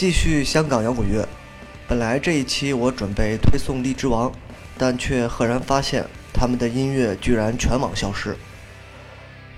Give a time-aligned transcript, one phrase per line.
[0.00, 1.28] 继续香港摇滚乐。
[1.86, 4.32] 本来这一期我准备推送荔枝王，
[4.78, 8.34] 但却赫然发现他们的音乐居然全网消失。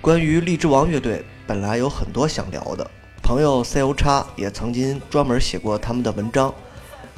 [0.01, 2.85] 关于荔枝王乐队，本来有很多想聊的，
[3.21, 6.53] 朋友 C O 叉也曾经专门写过他们的文章，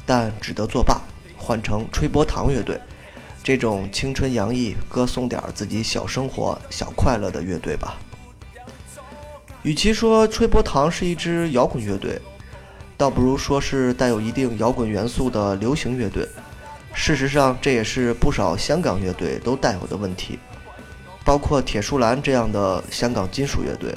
[0.06, 1.00] 但只得作罢，
[1.36, 2.80] 换成吹波糖乐队，
[3.42, 7.98] 这种青春洋溢、歌颂点自己小生活、小快乐的乐队吧。
[9.64, 12.20] 与其说吹波糖是一支摇滚乐队，
[12.96, 16.26] 倒不如说是带有一定摇滚元素的流行乐队。
[16.94, 20.38] 事实上，这也是不少香港乐队都带有的问题，
[21.24, 23.94] 包括铁树兰这样的香港金属乐队，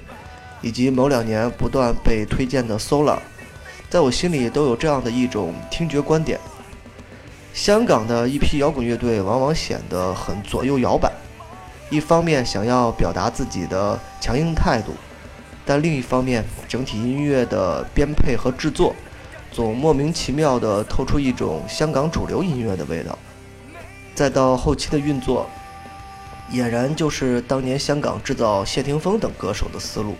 [0.61, 3.19] 以及某两年不断被推荐的 Solar，
[3.89, 6.37] 在我心里都有这样的一种听觉观点：
[7.53, 11.09] 香港的一批摇滚乐队往往显得很左右摇摆，
[11.89, 14.93] 一方面想要表达自己的强硬态度。
[15.69, 18.95] 但另一方面，整体音乐的编配和制作，
[19.51, 23.15] 总莫名其妙地透出一种香港主流音乐的味道。
[24.15, 25.47] 再到后期的运作，
[26.51, 30.15] 俨然就是当年香港制造谢霆锋等歌手的思路。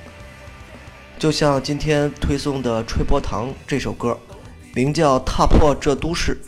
[1.17, 4.15] 就像今天推送的《吹波糖》这首歌，
[4.75, 6.39] 名叫《踏破这都市》，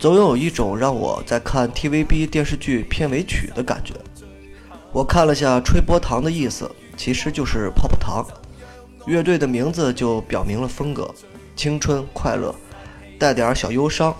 [0.00, 3.92] 总有一种让我在看 TVB 电视剧片尾曲的感觉。
[4.90, 6.74] 我看了下“吹波糖”的意思。
[6.98, 8.26] 其实就是泡泡糖，
[9.06, 11.14] 乐队的名字就表明了风格：
[11.54, 12.52] 青春、快乐，
[13.20, 14.14] 带点小忧伤，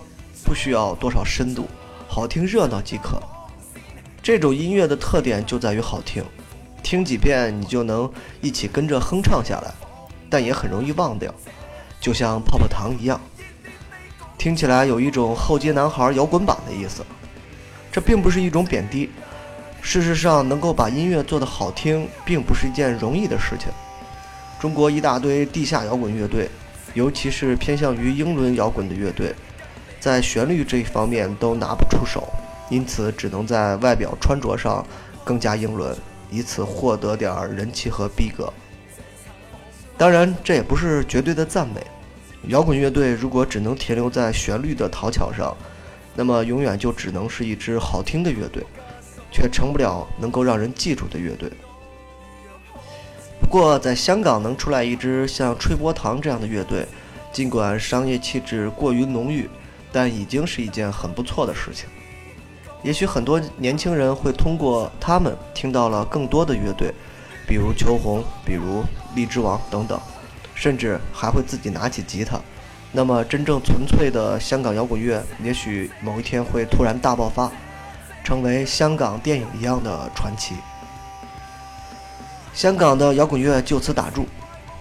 [0.45, 1.67] 不需要多少深度，
[2.07, 3.21] 好听热闹即可。
[4.23, 6.23] 这种音乐的特点就在于好听，
[6.81, 9.73] 听几遍你就能一起跟着哼唱下来，
[10.29, 11.33] 但也很容易忘掉，
[11.99, 13.19] 就像泡泡糖一样。
[14.37, 17.03] 听起来有一种后街男孩摇滚版的意思，
[17.91, 19.09] 这并不是一种贬低。
[19.81, 23.69] 事实上，能够把音乐做得好听，并不是一件容易的事情。
[24.59, 26.49] 中国一大堆地下摇滚乐队，
[26.93, 29.33] 尤其是偏向于英伦摇滚的乐队，
[29.99, 32.27] 在旋律这一方面都拿不出手，
[32.69, 34.85] 因此只能在外表穿着上
[35.23, 35.95] 更加英伦，
[36.29, 38.51] 以此获得点人气和逼格。
[39.97, 41.81] 当然，这也不是绝对的赞美。
[42.47, 45.55] 摇滚乐队如果只能停留在旋律的讨巧上，
[46.15, 48.63] 那么永远就只能是一支好听的乐队。
[49.31, 51.51] 却成不了能够让人记住的乐队。
[53.39, 56.85] 不过，在香港能出来一支像吹波糖这样的乐队，
[57.31, 59.49] 尽管商业气质过于浓郁，
[59.91, 61.87] 但已经是一件很不错的事情。
[62.83, 66.93] 也许很多年轻人会通过他们听到了更多的乐队，
[67.47, 68.83] 比如秋红，比如
[69.15, 69.99] 荔枝王等等，
[70.53, 72.39] 甚至还会自己拿起吉他。
[72.91, 77.51] 那么，真正纯粹的香港摇滚乐，也许某一天会突然大爆发。
[78.29, 80.53] 成为香港电影一样的传奇。
[82.53, 84.27] 香港的摇滚乐就此打住，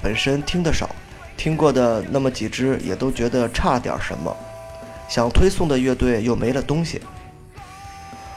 [0.02, 0.90] 本身听得少，
[1.34, 4.36] 听过的那么几支也都觉得差点什么，
[5.08, 7.00] 想推送的乐队又没了东西。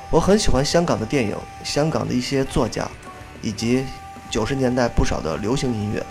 [0.10, 2.88] 我很喜欢香港的电影，香港的一些作家，
[3.42, 3.86] 以及
[4.30, 6.02] 九十年代不少的流行音乐，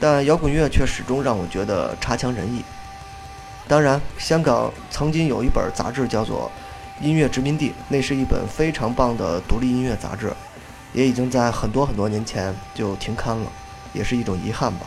[0.00, 2.64] 但摇滚乐却始终让我觉得差强人意。
[3.68, 6.50] 当然，香港曾经有一本杂志叫做。
[7.00, 10.32] 音乐殖民地，那是一本非常棒的独立音乐杂志，
[10.92, 13.50] 也已经在很多很多年前就停刊了，
[13.92, 14.86] 也是一种遗憾吧。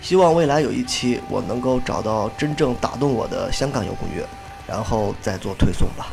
[0.00, 4.24] 希望未来有一期我能够找到真正打动我的香港摇滚乐，
[4.66, 6.06] 然后再做推送吧。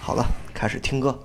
[0.00, 0.24] 好了，
[0.54, 1.16] 开始听歌。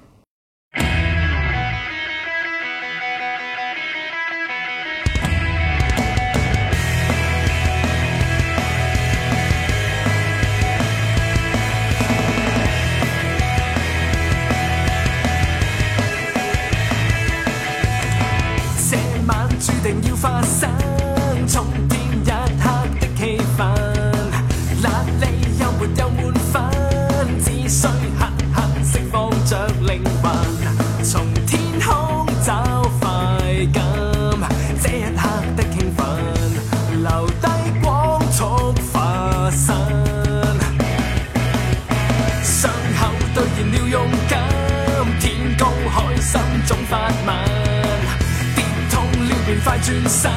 [49.66, 50.32] 快转身，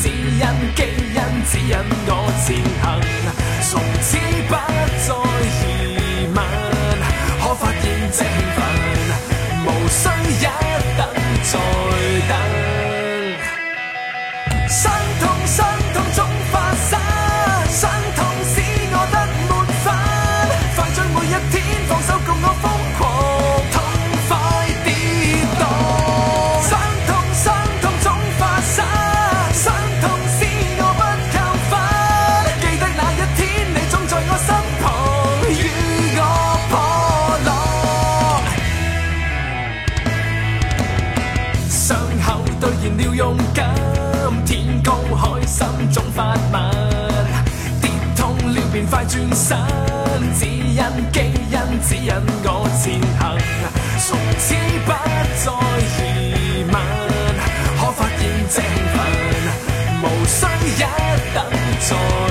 [0.00, 0.46] 只因
[0.76, 2.10] 基因指引我
[2.46, 2.84] 前行，
[45.46, 46.70] 心中发问
[47.80, 49.56] 跌痛了便快转身
[50.38, 50.82] 只因
[51.12, 51.20] 基
[51.50, 52.12] 因指引
[52.44, 53.38] 我前行
[53.98, 54.54] 从此
[54.84, 54.92] 不
[55.42, 55.52] 再
[56.02, 56.74] 疑问
[57.78, 58.96] 可发现这兴奋
[60.02, 60.82] 无需一
[61.34, 61.44] 等
[61.80, 62.23] 再。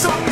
[0.00, 0.27] It's